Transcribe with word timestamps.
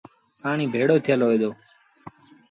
پآڻيٚ 0.41 0.71
ڀيڙو 0.73 0.95
ٿيٚل 1.05 1.19
هوئي 1.25 1.37
دو۔ 1.41 1.51